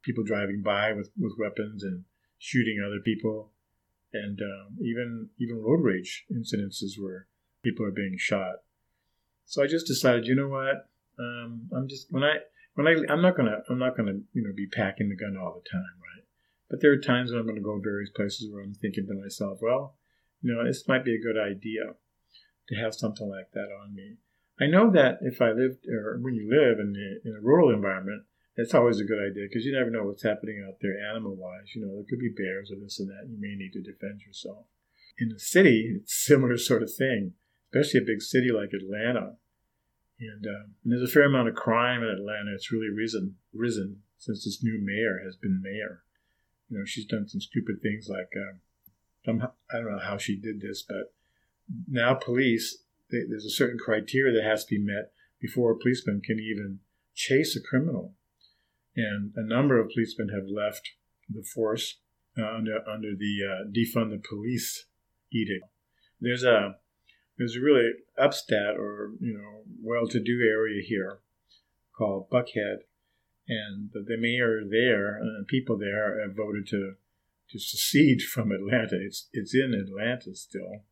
people 0.02 0.24
driving 0.24 0.62
by 0.64 0.92
with, 0.92 1.12
with 1.18 1.34
weapons 1.38 1.84
and 1.84 2.04
shooting 2.40 2.84
other 2.86 3.00
people, 3.00 3.52
and 4.12 4.40
um, 4.42 4.78
even 4.82 5.30
even 5.40 5.62
road 5.62 5.82
rage 5.84 6.26
incidences 6.32 7.00
where 7.00 7.28
people 7.64 7.86
are 7.86 7.92
being 7.92 8.16
shot. 8.18 8.64
So 9.46 9.64
I 9.64 9.68
just 9.68 9.88
decided, 9.88 10.26
you 10.26 10.36
know 10.36 10.50
what? 10.50 10.90
Um, 11.20 11.70
I'm 11.76 11.88
just 11.88 12.08
when 12.12 12.24
I 12.24 12.38
when 12.74 12.88
I 12.88 12.96
I'm 13.12 13.22
not 13.22 13.38
gonna 13.38 13.60
I'm 13.70 13.80
not 13.80 13.96
gonna 13.96 14.20
you 14.34 14.44
know 14.44 14.54
be 14.54 14.68
packing 14.68 15.10
the 15.10 15.16
gun 15.16 15.38
all 15.38 15.54
the 15.54 15.70
time, 15.70 15.94
right? 16.02 16.19
But 16.70 16.82
there 16.82 16.92
are 16.92 16.98
times 16.98 17.32
when 17.32 17.40
I'm 17.40 17.48
gonna 17.48 17.62
go 17.62 17.80
various 17.80 18.12
places 18.12 18.52
where 18.52 18.64
I'm 18.64 18.74
thinking 18.74 19.08
to 19.08 19.14
myself, 19.14 19.60
well, 19.62 19.96
you 20.42 20.54
know, 20.54 20.66
this 20.66 20.88
might 20.88 21.04
be 21.04 21.16
a 21.16 21.22
good 21.22 21.38
idea 21.38 21.96
to 22.70 22.76
have 22.76 22.94
something 22.94 23.28
like 23.28 23.52
that 23.54 23.70
on 23.82 23.96
me. 23.96 24.18
I 24.60 24.68
know 24.68 24.92
that 24.92 25.20
if 25.22 25.42
I 25.42 25.52
lived 25.52 25.88
or 25.88 26.20
when 26.22 26.36
you 26.36 26.50
live 26.50 26.80
in, 26.80 26.94
the, 26.94 27.30
in 27.30 27.36
a 27.36 27.42
rural 27.42 27.74
environment, 27.74 28.24
it's 28.56 28.74
always 28.74 29.00
a 29.00 29.06
good 29.06 29.20
idea 29.20 29.48
because 29.48 29.66
you 29.66 29.72
never 29.72 29.90
know 29.90 30.04
what's 30.04 30.24
happening 30.24 30.64
out 30.68 30.76
there 30.82 31.00
animal 31.10 31.36
wise. 31.36 31.74
You 31.74 31.82
know, 31.82 31.96
there 31.96 32.06
could 32.08 32.20
be 32.20 32.30
bears 32.36 32.72
or 32.72 32.76
this 32.76 33.00
and 33.00 33.10
that. 33.10 33.24
And 33.24 33.32
You 33.32 33.40
may 33.40 33.56
need 33.56 33.72
to 33.74 33.82
defend 33.82 34.22
yourself. 34.22 34.66
In 35.18 35.32
a 35.32 35.40
city, 35.40 36.00
it's 36.02 36.14
a 36.14 36.26
similar 36.34 36.58
sort 36.70 36.84
of 36.84 36.94
thing, 36.94 37.34
especially 37.72 38.02
a 38.02 38.12
big 38.12 38.22
city 38.22 38.52
like 38.52 38.74
Atlanta. 38.74 39.38
And, 40.20 40.46
uh, 40.46 40.68
and, 40.84 40.92
there's 40.92 41.10
a 41.10 41.12
fair 41.12 41.24
amount 41.24 41.48
of 41.48 41.56
crime 41.56 42.04
in 42.04 42.10
Atlanta. 42.10 42.54
It's 42.54 42.72
really 42.72 42.90
risen 42.90 43.36
risen 43.54 44.02
since 44.18 44.44
this 44.44 44.62
new 44.62 44.78
mayor 44.84 45.22
has 45.24 45.38
been 45.38 45.62
mayor. 45.64 46.04
You 46.70 46.80
know, 46.80 46.86
she's 46.86 47.06
done 47.06 47.28
some 47.28 47.42
stupid 47.42 47.82
things 47.82 48.08
like 48.10 48.30
um, 48.38 49.50
I 49.72 49.78
don't 49.78 49.92
know 49.92 50.00
how 50.00 50.18
she 50.18 50.36
did 50.36 50.62
this, 50.62 50.84
but 50.88 51.14
now 51.88 52.14
police 52.14 52.84
they, 53.12 53.20
there's 53.28 53.46
a 53.46 53.50
certain 53.50 53.80
criteria 53.80 54.34
that 54.34 54.48
has 54.48 54.66
to 54.66 54.76
be 54.76 54.84
met 54.84 55.12
before 55.40 55.72
a 55.72 55.78
policeman 55.78 56.22
can 56.22 56.40
even 56.40 56.80
chase 57.16 57.56
a 57.56 57.62
criminal. 57.62 58.14
And 58.96 59.34
a 59.36 59.44
number 59.44 59.80
of 59.80 59.90
policemen 59.90 60.30
have 60.30 60.48
left 60.48 60.92
the 61.30 61.44
force 61.44 61.98
uh, 62.38 62.46
under 62.46 62.80
under 62.88 63.16
the 63.16 63.40
uh, 63.46 63.68
defund 63.70 64.12
the 64.12 64.22
police 64.28 64.86
edict. 65.32 65.66
There's 66.20 66.44
a 66.44 66.76
there's 67.38 67.56
a 67.56 67.62
really 67.62 67.92
upstat 68.18 68.76
or 68.78 69.12
you 69.20 69.34
know 69.34 69.62
well-to-do 69.82 70.42
area 70.42 70.84
here 70.86 71.20
called 71.98 72.30
Buckhead, 72.30 72.80
and 73.50 73.90
the, 73.92 74.02
the 74.08 74.18
mayor 74.18 74.62
there 74.70 75.18
and 75.18 75.48
people 75.48 75.78
there 75.78 76.22
have 76.22 76.36
voted 76.36 76.68
to 76.68 76.94
to 77.52 77.60
secede 77.60 78.22
from 78.22 78.52
Atlanta. 78.52 78.98
It's 79.02 79.28
it's 79.34 79.56
in 79.56 79.74
Atlanta 79.74 80.36
still 80.36 80.84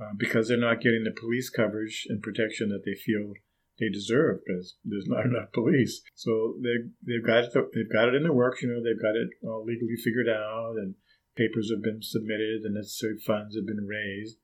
uh, 0.00 0.14
because 0.16 0.48
they're 0.48 0.56
not 0.56 0.80
getting 0.80 1.04
the 1.04 1.10
police 1.18 1.50
coverage 1.50 2.06
and 2.08 2.22
protection 2.22 2.70
that 2.70 2.84
they 2.84 2.94
feel 2.94 3.34
they 3.78 3.88
deserve 3.88 4.40
because 4.44 4.76
there's 4.84 5.06
not 5.06 5.26
enough 5.26 5.52
police. 5.52 6.02
So 6.14 6.56
they 6.62 6.90
they've 7.06 7.24
got 7.24 7.44
it 7.44 7.52
they've 7.74 7.92
got 7.92 8.08
it 8.08 8.14
in 8.14 8.24
the 8.24 8.32
works. 8.32 8.62
You 8.62 8.68
know 8.68 8.82
they've 8.82 9.00
got 9.00 9.14
it 9.14 9.28
all 9.46 9.64
legally 9.64 9.96
figured 9.96 10.28
out 10.28 10.74
and 10.76 10.94
papers 11.38 11.70
have 11.70 11.82
been 11.82 12.02
submitted 12.02 12.62
and 12.64 12.74
necessary 12.74 13.16
funds 13.24 13.54
have 13.54 13.64
been 13.64 13.86
raised 13.86 14.36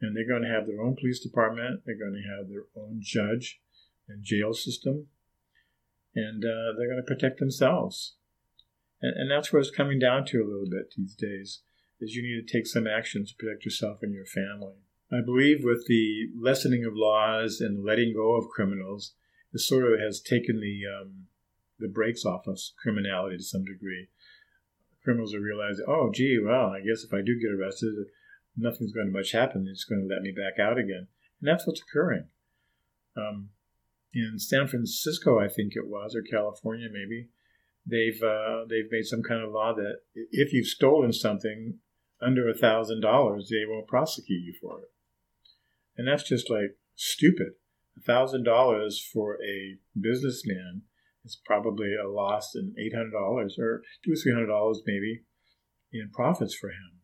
And 0.00 0.16
they're 0.16 0.26
going 0.26 0.42
to 0.42 0.48
have 0.48 0.66
their 0.66 0.82
own 0.82 0.96
police 0.96 1.20
department, 1.20 1.82
they're 1.86 1.94
going 1.98 2.20
to 2.20 2.28
have 2.36 2.48
their 2.50 2.66
own 2.74 2.98
judge 3.00 3.60
and 4.08 4.24
jail 4.24 4.52
system, 4.52 5.06
and 6.14 6.44
uh, 6.44 6.76
they're 6.76 6.88
going 6.88 7.02
to 7.04 7.14
protect 7.14 7.38
themselves. 7.38 8.16
And, 9.00 9.14
and 9.16 9.30
that's 9.30 9.52
where 9.52 9.60
it's 9.60 9.70
coming 9.70 9.98
down 9.98 10.24
to 10.26 10.38
a 10.38 10.48
little 10.48 10.68
bit 10.70 10.94
these 10.96 11.14
days, 11.14 11.60
is 12.00 12.14
you 12.14 12.22
need 12.22 12.46
to 12.46 12.52
take 12.52 12.66
some 12.66 12.86
actions 12.86 13.30
to 13.30 13.36
protect 13.36 13.64
yourself 13.64 13.98
and 14.02 14.14
your 14.14 14.26
family. 14.26 14.74
I 15.12 15.20
believe 15.24 15.58
with 15.62 15.86
the 15.86 16.28
lessening 16.38 16.84
of 16.86 16.94
laws 16.94 17.60
and 17.60 17.84
letting 17.84 18.14
go 18.14 18.36
of 18.36 18.48
criminals, 18.48 19.12
it 19.52 19.60
sort 19.60 19.92
of 19.92 20.00
has 20.00 20.20
taken 20.20 20.60
the 20.60 20.80
um, 20.88 21.26
the 21.78 21.88
brakes 21.88 22.24
off 22.24 22.46
of 22.46 22.58
criminality 22.80 23.36
to 23.36 23.42
some 23.42 23.64
degree. 23.64 24.08
Criminals 25.04 25.34
are 25.34 25.40
realizing, 25.40 25.84
oh, 25.88 26.10
gee, 26.14 26.38
well, 26.42 26.66
I 26.66 26.80
guess 26.80 27.02
if 27.02 27.12
I 27.12 27.20
do 27.20 27.38
get 27.38 27.50
arrested, 27.50 27.92
nothing's 28.56 28.92
going 28.92 29.08
to 29.08 29.12
much 29.12 29.32
happen. 29.32 29.66
It's 29.68 29.84
going 29.84 30.00
to 30.00 30.06
let 30.06 30.22
me 30.22 30.30
back 30.30 30.58
out 30.58 30.78
again, 30.78 31.08
and 31.40 31.48
that's 31.48 31.66
what's 31.66 31.82
occurring. 31.82 32.26
Um, 33.16 33.50
in 34.14 34.38
San 34.38 34.68
Francisco, 34.68 35.38
I 35.38 35.48
think 35.48 35.72
it 35.74 35.88
was, 35.88 36.14
or 36.14 36.22
California, 36.22 36.88
maybe 36.92 37.28
they've 37.86 38.22
uh, 38.22 38.64
they've 38.68 38.90
made 38.90 39.04
some 39.04 39.22
kind 39.22 39.42
of 39.42 39.50
law 39.50 39.74
that 39.74 40.00
if 40.14 40.52
you've 40.52 40.66
stolen 40.66 41.12
something 41.12 41.78
under 42.20 42.48
a 42.48 42.54
thousand 42.54 43.00
dollars, 43.00 43.48
they 43.50 43.64
won't 43.66 43.88
prosecute 43.88 44.42
you 44.42 44.54
for 44.60 44.80
it, 44.80 44.90
and 45.96 46.06
that's 46.06 46.28
just 46.28 46.50
like 46.50 46.76
stupid. 46.94 47.52
A 47.96 48.00
thousand 48.00 48.44
dollars 48.44 49.00
for 49.12 49.36
a 49.42 49.76
businessman 49.98 50.82
is 51.24 51.40
probably 51.44 51.94
a 51.94 52.08
loss 52.08 52.54
in 52.54 52.74
eight 52.78 52.94
hundred 52.94 53.12
dollars 53.12 53.56
or 53.58 53.82
two 54.04 54.12
or 54.12 54.16
three 54.16 54.32
hundred 54.32 54.46
dollars 54.46 54.82
maybe 54.86 55.22
in 55.92 56.10
profits 56.10 56.54
for 56.54 56.68
him. 56.68 57.01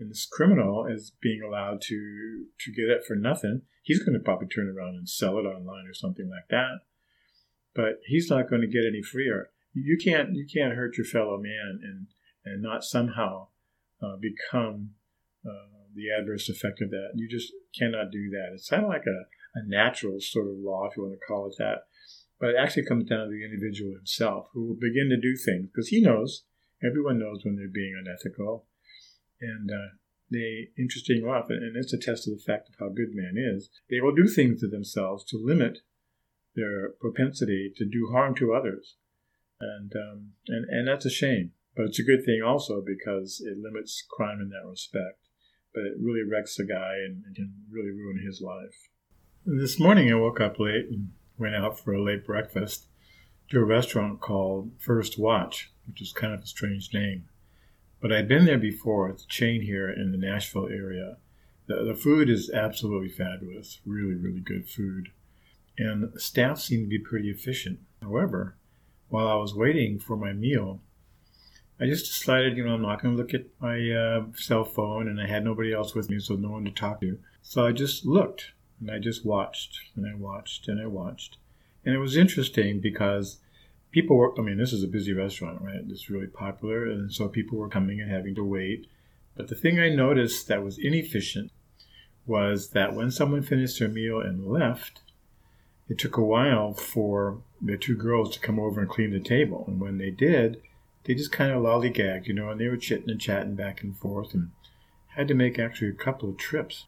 And 0.00 0.10
this 0.10 0.26
criminal 0.26 0.86
is 0.86 1.12
being 1.20 1.42
allowed 1.46 1.82
to 1.82 2.46
to 2.58 2.72
get 2.72 2.88
it 2.88 3.04
for 3.06 3.14
nothing. 3.14 3.62
He's 3.82 4.02
going 4.02 4.18
to 4.18 4.24
probably 4.24 4.48
turn 4.48 4.68
around 4.68 4.96
and 4.96 5.08
sell 5.08 5.38
it 5.38 5.42
online 5.42 5.86
or 5.86 5.94
something 5.94 6.28
like 6.28 6.48
that. 6.48 6.80
But 7.74 8.00
he's 8.06 8.30
not 8.30 8.48
going 8.48 8.62
to 8.62 8.66
get 8.66 8.88
any 8.88 9.02
freer. 9.02 9.50
You 9.74 9.98
can't 10.02 10.34
you 10.34 10.46
can't 10.52 10.74
hurt 10.74 10.96
your 10.96 11.04
fellow 11.06 11.38
man 11.38 11.80
and 11.82 12.06
and 12.44 12.62
not 12.62 12.82
somehow 12.82 13.48
uh, 14.02 14.16
become 14.16 14.92
uh, 15.46 15.70
the 15.94 16.08
adverse 16.10 16.48
effect 16.48 16.80
of 16.80 16.90
that. 16.90 17.10
You 17.14 17.28
just 17.28 17.52
cannot 17.78 18.10
do 18.10 18.30
that. 18.30 18.50
It's 18.54 18.68
kind 18.68 18.84
of 18.84 18.88
like 18.88 19.06
a, 19.06 19.58
a 19.58 19.62
natural 19.66 20.20
sort 20.20 20.46
of 20.46 20.58
law, 20.58 20.88
if 20.88 20.96
you 20.96 21.02
want 21.02 21.14
to 21.14 21.26
call 21.26 21.46
it 21.46 21.54
that. 21.58 21.86
But 22.40 22.50
it 22.50 22.56
actually 22.58 22.86
comes 22.86 23.04
down 23.04 23.26
to 23.26 23.30
the 23.30 23.44
individual 23.44 23.92
himself 23.92 24.48
who 24.52 24.68
will 24.68 24.74
begin 24.80 25.10
to 25.10 25.20
do 25.20 25.36
things 25.36 25.66
because 25.66 25.88
he 25.88 26.00
knows, 26.00 26.44
everyone 26.82 27.18
knows 27.18 27.44
when 27.44 27.56
they're 27.56 27.68
being 27.68 27.94
unethical. 27.98 28.64
And 29.40 29.70
uh, 29.70 29.94
they, 30.30 30.68
interesting 30.78 31.22
enough, 31.22 31.46
and 31.48 31.76
it's 31.76 31.92
a 31.92 31.98
test 31.98 32.28
of 32.28 32.34
the 32.34 32.42
fact 32.44 32.68
of 32.68 32.74
how 32.78 32.88
good 32.88 33.14
man 33.14 33.34
is, 33.36 33.70
they 33.90 34.00
will 34.00 34.14
do 34.14 34.28
things 34.28 34.60
to 34.60 34.68
themselves 34.68 35.24
to 35.24 35.42
limit 35.42 35.78
their 36.54 36.90
propensity 37.00 37.72
to 37.76 37.84
do 37.84 38.08
harm 38.12 38.34
to 38.36 38.52
others. 38.52 38.96
And, 39.60 39.92
um, 39.94 40.32
and, 40.48 40.66
and 40.68 40.88
that's 40.88 41.06
a 41.06 41.10
shame. 41.10 41.52
But 41.76 41.86
it's 41.86 41.98
a 41.98 42.04
good 42.04 42.24
thing 42.24 42.42
also 42.44 42.82
because 42.84 43.40
it 43.44 43.58
limits 43.58 44.04
crime 44.10 44.40
in 44.40 44.50
that 44.50 44.68
respect. 44.68 45.28
But 45.72 45.84
it 45.84 45.94
really 46.00 46.22
wrecks 46.28 46.56
the 46.56 46.64
guy 46.64 46.96
and, 47.06 47.22
and 47.24 47.36
can 47.36 47.54
really 47.70 47.90
ruin 47.90 48.22
his 48.24 48.40
life. 48.40 48.88
This 49.46 49.78
morning 49.78 50.10
I 50.10 50.16
woke 50.16 50.40
up 50.40 50.58
late 50.58 50.86
and 50.90 51.10
went 51.38 51.54
out 51.54 51.78
for 51.78 51.92
a 51.92 52.02
late 52.02 52.26
breakfast 52.26 52.86
to 53.50 53.58
a 53.58 53.64
restaurant 53.64 54.20
called 54.20 54.72
First 54.78 55.18
Watch, 55.18 55.72
which 55.86 56.02
is 56.02 56.12
kind 56.12 56.34
of 56.34 56.40
a 56.40 56.46
strange 56.46 56.90
name. 56.92 57.29
But 58.00 58.12
I'd 58.12 58.28
been 58.28 58.46
there 58.46 58.58
before. 58.58 59.08
It's 59.08 59.24
a 59.24 59.28
chain 59.28 59.62
here 59.62 59.90
in 59.90 60.12
the 60.12 60.18
Nashville 60.18 60.68
area. 60.68 61.16
The, 61.66 61.84
the 61.84 61.94
food 61.94 62.30
is 62.30 62.50
absolutely 62.50 63.08
fabulous, 63.08 63.80
really, 63.84 64.14
really 64.14 64.40
good 64.40 64.68
food. 64.68 65.10
And 65.78 66.12
staff 66.20 66.58
seemed 66.58 66.84
to 66.84 66.88
be 66.88 66.98
pretty 66.98 67.30
efficient. 67.30 67.80
However, 68.02 68.56
while 69.08 69.28
I 69.28 69.36
was 69.36 69.54
waiting 69.54 69.98
for 69.98 70.16
my 70.16 70.32
meal, 70.32 70.80
I 71.80 71.86
just 71.86 72.06
decided, 72.06 72.56
you 72.56 72.64
know, 72.64 72.74
I'm 72.74 72.82
not 72.82 73.02
going 73.02 73.16
to 73.16 73.22
look 73.22 73.34
at 73.34 73.46
my 73.58 73.90
uh, 73.90 74.24
cell 74.34 74.64
phone, 74.64 75.08
and 75.08 75.20
I 75.20 75.26
had 75.26 75.44
nobody 75.44 75.72
else 75.72 75.94
with 75.94 76.10
me, 76.10 76.18
so 76.18 76.34
no 76.34 76.50
one 76.50 76.64
to 76.66 76.70
talk 76.70 77.00
to. 77.00 77.18
So 77.42 77.66
I 77.66 77.72
just 77.72 78.04
looked 78.04 78.52
and 78.80 78.90
I 78.90 78.98
just 78.98 79.24
watched 79.24 79.80
and 79.94 80.06
I 80.06 80.14
watched 80.14 80.68
and 80.68 80.80
I 80.80 80.86
watched. 80.86 81.36
And 81.84 81.94
it 81.94 81.98
was 81.98 82.16
interesting 82.16 82.80
because 82.80 83.38
people 83.90 84.16
were, 84.16 84.38
I 84.38 84.42
mean, 84.42 84.58
this 84.58 84.72
is 84.72 84.82
a 84.82 84.88
busy 84.88 85.12
restaurant, 85.12 85.60
right? 85.60 85.82
It's 85.88 86.10
really 86.10 86.26
popular. 86.26 86.84
And 86.84 87.12
so 87.12 87.28
people 87.28 87.58
were 87.58 87.68
coming 87.68 88.00
and 88.00 88.10
having 88.10 88.34
to 88.36 88.44
wait. 88.44 88.86
But 89.36 89.48
the 89.48 89.54
thing 89.54 89.78
I 89.78 89.88
noticed 89.88 90.48
that 90.48 90.64
was 90.64 90.78
inefficient 90.78 91.50
was 92.26 92.70
that 92.70 92.94
when 92.94 93.10
someone 93.10 93.42
finished 93.42 93.78
their 93.78 93.88
meal 93.88 94.20
and 94.20 94.46
left, 94.46 95.00
it 95.88 95.98
took 95.98 96.16
a 96.16 96.22
while 96.22 96.72
for 96.72 97.42
the 97.60 97.76
two 97.76 97.96
girls 97.96 98.32
to 98.34 98.40
come 98.40 98.60
over 98.60 98.80
and 98.80 98.88
clean 98.88 99.10
the 99.10 99.20
table. 99.20 99.64
And 99.66 99.80
when 99.80 99.98
they 99.98 100.10
did, 100.10 100.60
they 101.04 101.14
just 101.14 101.32
kind 101.32 101.50
of 101.50 101.62
lollygagged, 101.62 102.26
you 102.26 102.34
know, 102.34 102.50
and 102.50 102.60
they 102.60 102.68
were 102.68 102.76
chitting 102.76 103.10
and 103.10 103.20
chatting 103.20 103.54
back 103.54 103.82
and 103.82 103.96
forth 103.96 104.34
and 104.34 104.50
had 105.16 105.26
to 105.28 105.34
make 105.34 105.58
actually 105.58 105.88
a 105.88 105.92
couple 105.92 106.28
of 106.28 106.36
trips 106.36 106.86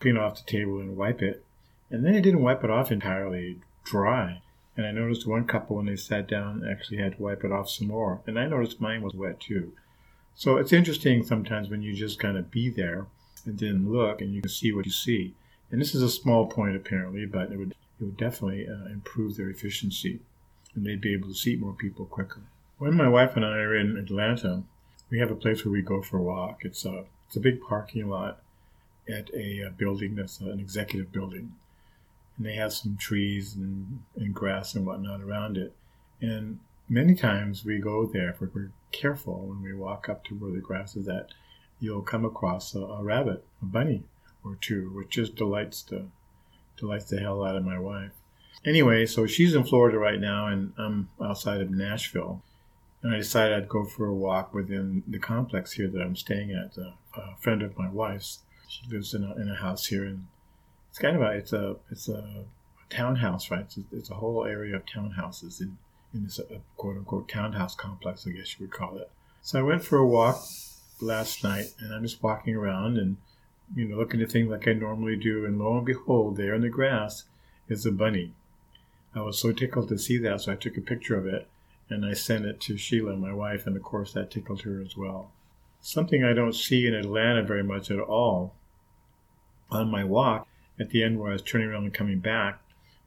clean 0.00 0.16
off 0.16 0.44
the 0.44 0.50
table 0.50 0.78
and 0.78 0.96
wipe 0.96 1.22
it. 1.22 1.44
And 1.90 2.04
then 2.04 2.14
I 2.14 2.20
didn't 2.20 2.42
wipe 2.42 2.64
it 2.64 2.70
off 2.70 2.90
entirely 2.90 3.60
dry. 3.84 4.42
And 4.80 4.88
I 4.88 4.92
noticed 4.92 5.26
one 5.26 5.44
couple, 5.44 5.76
when 5.76 5.84
they 5.84 5.96
sat 5.96 6.26
down, 6.26 6.66
actually 6.66 6.96
had 6.96 7.16
to 7.16 7.22
wipe 7.22 7.44
it 7.44 7.52
off 7.52 7.68
some 7.68 7.88
more. 7.88 8.22
And 8.26 8.38
I 8.38 8.46
noticed 8.46 8.80
mine 8.80 9.02
was 9.02 9.12
wet 9.12 9.38
too. 9.38 9.74
So 10.34 10.56
it's 10.56 10.72
interesting 10.72 11.22
sometimes 11.22 11.68
when 11.68 11.82
you 11.82 11.92
just 11.92 12.18
kind 12.18 12.38
of 12.38 12.50
be 12.50 12.70
there 12.70 13.06
and 13.44 13.58
then 13.58 13.92
look 13.92 14.22
and 14.22 14.32
you 14.32 14.40
can 14.40 14.50
see 14.50 14.72
what 14.72 14.86
you 14.86 14.92
see. 14.92 15.34
And 15.70 15.82
this 15.82 15.94
is 15.94 16.02
a 16.02 16.08
small 16.08 16.46
point 16.46 16.76
apparently, 16.76 17.26
but 17.26 17.52
it 17.52 17.58
would, 17.58 17.72
it 18.00 18.04
would 18.04 18.16
definitely 18.16 18.66
uh, 18.66 18.86
improve 18.86 19.36
their 19.36 19.50
efficiency. 19.50 20.20
And 20.74 20.86
they'd 20.86 20.98
be 20.98 21.12
able 21.12 21.28
to 21.28 21.34
seat 21.34 21.60
more 21.60 21.74
people 21.74 22.06
quicker. 22.06 22.40
When 22.78 22.96
my 22.96 23.08
wife 23.08 23.36
and 23.36 23.44
I 23.44 23.58
are 23.58 23.76
in 23.76 23.98
Atlanta, 23.98 24.62
we 25.10 25.18
have 25.18 25.30
a 25.30 25.36
place 25.36 25.62
where 25.62 25.72
we 25.72 25.82
go 25.82 26.00
for 26.00 26.16
a 26.16 26.22
walk. 26.22 26.60
It's 26.64 26.86
a, 26.86 27.04
it's 27.26 27.36
a 27.36 27.40
big 27.40 27.60
parking 27.60 28.08
lot 28.08 28.40
at 29.06 29.28
a, 29.34 29.64
uh, 29.66 29.70
building 29.76 30.14
that's 30.14 30.40
an 30.40 30.58
executive 30.58 31.12
building. 31.12 31.52
And 32.36 32.46
they 32.46 32.54
have 32.54 32.72
some 32.72 32.96
trees 32.96 33.54
and, 33.54 34.00
and 34.16 34.34
grass 34.34 34.74
and 34.74 34.86
whatnot 34.86 35.20
around 35.20 35.56
it. 35.56 35.74
And 36.20 36.60
many 36.88 37.14
times 37.14 37.64
we 37.64 37.78
go 37.78 38.06
there 38.06 38.30
if 38.30 38.40
we're 38.40 38.72
careful 38.92 39.46
when 39.46 39.62
we 39.62 39.74
walk 39.74 40.08
up 40.08 40.24
to 40.24 40.34
where 40.34 40.52
the 40.52 40.60
grass 40.60 40.96
is 40.96 41.08
at, 41.08 41.28
you'll 41.78 42.02
come 42.02 42.24
across 42.24 42.74
a, 42.74 42.80
a 42.80 43.02
rabbit, 43.02 43.44
a 43.62 43.64
bunny 43.64 44.04
or 44.44 44.56
two, 44.56 44.90
which 44.94 45.10
just 45.10 45.34
delights 45.34 45.82
the 45.82 46.06
delights 46.76 47.06
the 47.06 47.20
hell 47.20 47.44
out 47.44 47.56
of 47.56 47.64
my 47.64 47.78
wife. 47.78 48.12
Anyway, 48.64 49.06
so 49.06 49.26
she's 49.26 49.54
in 49.54 49.64
Florida 49.64 49.98
right 49.98 50.20
now, 50.20 50.46
and 50.46 50.72
I'm 50.78 51.08
outside 51.22 51.60
of 51.60 51.70
Nashville. 51.70 52.42
And 53.02 53.14
I 53.14 53.18
decided 53.18 53.56
I'd 53.56 53.68
go 53.68 53.84
for 53.84 54.06
a 54.06 54.14
walk 54.14 54.52
within 54.52 55.02
the 55.06 55.18
complex 55.18 55.72
here 55.72 55.88
that 55.88 56.00
I'm 56.00 56.16
staying 56.16 56.52
at. 56.52 56.76
A, 56.76 56.94
a 57.18 57.36
friend 57.38 57.62
of 57.62 57.78
my 57.78 57.88
wife's 57.88 58.40
she 58.68 58.86
lives 58.88 59.14
in 59.14 59.24
a, 59.24 59.34
in 59.34 59.50
a 59.50 59.56
house 59.56 59.86
here, 59.86 60.04
and 60.04 60.26
it's 60.90 60.98
kind 60.98 61.16
of 61.16 61.22
a 61.22 61.30
it's 61.30 61.52
a 61.52 61.76
it's 61.90 62.08
a, 62.08 62.44
townhouse, 62.90 63.52
right? 63.52 63.60
It's 63.60 63.76
a, 63.76 63.82
it's 63.92 64.10
a, 64.10 64.14
whole 64.14 64.44
area 64.44 64.74
of 64.74 64.84
townhouses 64.84 65.60
in 65.60 65.78
in 66.12 66.24
this 66.24 66.40
uh, 66.40 66.58
quote 66.76 66.96
unquote 66.96 67.28
townhouse 67.28 67.76
complex, 67.76 68.26
I 68.26 68.32
guess 68.32 68.58
you 68.58 68.66
would 68.66 68.72
call 68.72 68.98
it. 68.98 69.08
So 69.42 69.60
I 69.60 69.62
went 69.62 69.84
for 69.84 69.98
a 69.98 70.06
walk 70.06 70.42
last 71.00 71.44
night, 71.44 71.72
and 71.78 71.94
I'm 71.94 72.02
just 72.02 72.22
walking 72.22 72.56
around 72.56 72.98
and 72.98 73.16
you 73.76 73.86
know 73.86 73.96
looking 73.96 74.20
at 74.20 74.32
things 74.32 74.50
like 74.50 74.66
I 74.66 74.72
normally 74.72 75.16
do, 75.16 75.46
and 75.46 75.58
lo 75.58 75.76
and 75.76 75.86
behold, 75.86 76.36
there 76.36 76.54
in 76.54 76.62
the 76.62 76.68
grass 76.68 77.24
is 77.68 77.86
a 77.86 77.92
bunny. 77.92 78.34
I 79.14 79.22
was 79.22 79.38
so 79.38 79.52
tickled 79.52 79.88
to 79.88 79.98
see 79.98 80.18
that, 80.18 80.40
so 80.40 80.52
I 80.52 80.56
took 80.56 80.76
a 80.76 80.80
picture 80.80 81.16
of 81.16 81.26
it 81.26 81.48
and 81.90 82.06
I 82.06 82.14
sent 82.14 82.44
it 82.46 82.60
to 82.60 82.76
Sheila, 82.76 83.16
my 83.16 83.32
wife, 83.32 83.66
and 83.66 83.76
of 83.76 83.82
course 83.82 84.12
that 84.12 84.30
tickled 84.30 84.62
her 84.62 84.80
as 84.80 84.96
well. 84.96 85.32
Something 85.80 86.22
I 86.24 86.32
don't 86.32 86.54
see 86.54 86.86
in 86.86 86.94
Atlanta 86.94 87.42
very 87.42 87.64
much 87.64 87.90
at 87.90 87.98
all 87.98 88.54
on 89.70 89.90
my 89.90 90.04
walk, 90.04 90.46
at 90.80 90.90
the 90.90 91.02
end 91.02 91.20
where 91.20 91.30
I 91.30 91.34
was 91.34 91.42
turning 91.42 91.68
around 91.68 91.84
and 91.84 91.94
coming 91.94 92.18
back, 92.18 92.60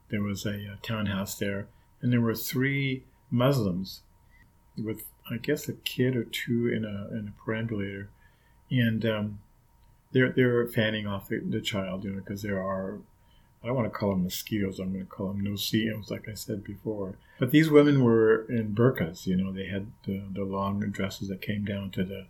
there 0.09 0.21
was 0.21 0.45
a, 0.45 0.51
a 0.51 0.77
townhouse 0.83 1.35
there, 1.35 1.67
and 2.01 2.13
there 2.13 2.21
were 2.21 2.35
three 2.35 3.03
Muslims 3.31 4.01
with, 4.77 5.05
I 5.29 5.37
guess, 5.37 5.67
a 5.67 5.73
kid 5.73 6.15
or 6.15 6.23
two 6.23 6.67
in 6.67 6.85
a 6.85 7.09
in 7.11 7.33
a 7.33 7.43
perambulator, 7.43 8.09
and 8.69 9.05
um, 9.05 9.39
they're 10.11 10.31
they're 10.31 10.67
fanning 10.67 11.07
off 11.07 11.29
the, 11.29 11.39
the 11.39 11.61
child, 11.61 12.03
you 12.03 12.11
know, 12.11 12.19
because 12.19 12.43
there 12.43 12.61
are 12.61 12.99
I 13.63 13.67
don't 13.67 13.75
want 13.77 13.91
to 13.91 13.97
call 13.97 14.11
them 14.11 14.23
mosquitoes. 14.23 14.79
I'm 14.79 14.91
going 14.91 15.05
to 15.05 15.09
call 15.09 15.29
them 15.29 15.41
no-see-ums, 15.41 16.11
like 16.11 16.27
I 16.27 16.33
said 16.33 16.65
before. 16.65 17.15
But 17.39 17.51
these 17.51 17.69
women 17.69 18.03
were 18.03 18.45
in 18.49 18.75
burqas. 18.75 19.25
You 19.25 19.37
know, 19.37 19.53
they 19.53 19.67
had 19.67 19.87
the, 20.05 20.21
the 20.33 20.43
long 20.43 20.81
dresses 20.91 21.29
that 21.29 21.41
came 21.41 21.63
down 21.63 21.89
to 21.91 22.03
the 22.03 22.27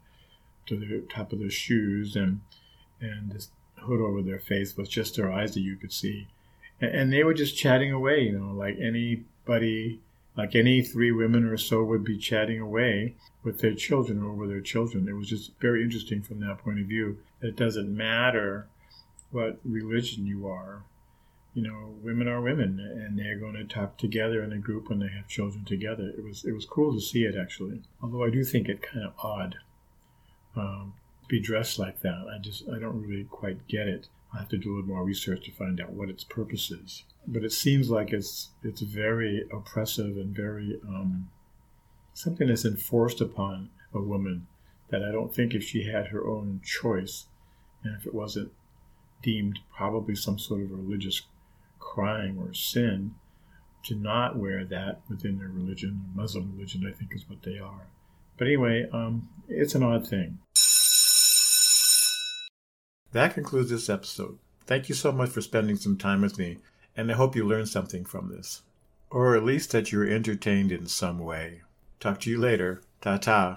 to 0.68 0.78
the 0.78 1.04
top 1.14 1.34
of 1.34 1.40
their 1.40 1.50
shoes, 1.50 2.16
and 2.16 2.42
and 3.02 3.32
this 3.32 3.50
hood 3.84 4.02
over 4.02 4.22
their 4.22 4.40
face 4.40 4.75
with 4.75 4.90
just 4.90 5.16
their 5.16 5.32
eyes 5.32 5.54
that 5.54 5.62
you 5.62 5.75
could 5.75 5.94
see. 5.94 6.28
And 6.82 7.13
they 7.13 7.24
were 7.24 7.34
just 7.34 7.58
chatting 7.58 7.92
away, 7.92 8.22
you 8.22 8.38
know, 8.38 8.54
like 8.54 8.78
anybody, 8.80 10.02
like 10.36 10.56
any 10.56 10.82
three 10.82 11.12
women 11.12 11.46
or 11.46 11.58
so 11.58 11.84
would 11.84 12.04
be 12.04 12.18
chatting 12.18 12.60
away 12.60 13.16
with 13.44 13.60
their 13.60 13.74
children 13.74 14.24
or 14.24 14.32
over 14.32 14.48
their 14.48 14.62
children. 14.62 15.08
It 15.08 15.13
was 15.13 15.30
just 15.30 15.52
very 15.60 15.84
interesting 15.84 16.22
from 16.22 16.40
that 16.42 16.60
point 16.60 16.80
of 16.80 16.88
view. 16.88 17.20
It 17.42 17.56
doesn't 17.56 17.96
matter 17.96 18.68
what 19.32 19.60
religion 19.63 20.25
you 20.25 20.48
are. 20.48 20.84
You 21.54 21.63
know, 21.63 21.96
women 22.02 22.28
are 22.28 22.42
women, 22.42 22.80
and 22.80 23.18
they're 23.18 23.38
going 23.38 23.54
to 23.54 23.63
talk 23.63 23.98
together 23.98 24.44
in 24.44 24.52
a 24.52 24.58
group 24.58 24.90
when 24.90 25.00
they 25.00 25.10
have 25.10 25.28
children 25.28 25.66
together. 25.66 26.12
It 26.18 26.24
was 26.24 26.44
it 26.44 26.52
was 26.52 26.66
cool 26.66 26.94
to 26.94 27.00
see 27.00 27.25
it 27.25 27.36
actually. 27.40 27.82
Although 28.02 28.24
I 28.24 28.32
do 28.32 28.44
think 28.44 28.68
it 28.68 28.82
kind 28.82 29.06
of 29.06 29.13
odd 29.24 29.58
um, 30.56 30.94
be 31.34 31.40
dressed 31.40 31.80
like 31.80 32.00
that. 32.02 32.28
I 32.32 32.38
just 32.38 32.63
I 32.70 32.78
don't 32.78 33.02
really 33.02 33.24
quite 33.24 33.68
get 33.68 33.88
it. 33.88 34.08
I 34.36 34.38
have 34.38 34.50
to 34.50 34.58
do 34.58 34.70
a 34.70 34.74
little 34.75 34.90
more 34.90 35.04
research 35.04 35.46
to 35.46 35.52
find 35.52 35.82
out 35.82 35.90
what 35.90 36.10
its 36.10 36.24
purpose 36.24 36.70
is. 36.70 37.06
But 37.25 37.44
it 37.44 37.52
seems 37.52 37.90
like 37.90 38.13
it's 38.13 38.52
it's 38.63 38.82
very 38.82 39.44
oppressive 39.52 40.16
and 40.16 40.36
very 40.36 40.80
um, 40.88 41.32
something 42.13 42.50
that's 42.50 42.66
enforced 42.66 43.20
upon 43.20 43.72
a 43.96 44.00
woman 44.00 44.46
that 44.90 45.02
I 45.04 45.12
don't 45.12 45.34
think 45.34 45.56
if 45.56 45.63
she 45.63 45.86
had 45.86 46.10
her 46.10 46.28
own 46.28 46.62
choice 46.63 47.25
and 47.84 47.96
if 48.00 48.06
it 48.06 48.13
wasn't 48.13 48.52
deemed 49.24 49.58
probably 49.75 50.16
some 50.16 50.38
sort 50.38 50.62
of 50.62 50.70
religious 50.70 51.24
crime 51.80 52.38
or 52.40 52.54
sin 52.54 53.16
to 53.86 53.96
not 53.96 54.38
wear 54.38 54.66
that 54.66 55.02
within 55.10 55.40
their 55.40 55.48
religion, 55.48 56.12
Muslim 56.13 56.54
religion, 56.54 56.86
I 56.88 56.96
think 56.96 57.16
is 57.16 57.28
what 57.28 57.42
they 57.42 57.58
are. 57.58 57.88
But 58.38 58.46
anyway, 58.46 58.88
um, 58.94 59.30
it's 59.50 59.74
an 59.74 59.82
odd 59.82 60.08
thing. 60.08 60.38
That 63.13 63.36
concludes 63.36 63.70
this 63.70 63.89
episode. 63.89 64.39
Thank 64.65 64.89
you 64.89 64.96
so 64.96 65.12
much 65.12 65.29
for 65.29 65.41
spending 65.41 65.75
some 65.75 65.98
time 65.98 66.22
with 66.22 66.39
me, 66.39 66.58
and 66.98 67.12
I 67.12 67.15
hope 67.15 67.36
you 67.36 67.48
learned 67.48 67.70
something 67.70 68.05
from 68.05 68.29
this. 68.29 68.63
Or 69.12 69.36
at 69.36 69.43
least 69.43 69.72
that 69.72 69.91
you 69.91 70.00
were 70.00 70.08
entertained 70.08 70.72
in 70.72 70.88
some 70.88 71.20
way. 71.20 71.62
Talk 72.00 72.20
to 72.22 72.32
you 72.32 72.39
later. 72.39 72.82
Ta 73.01 73.17
ta. 73.17 73.51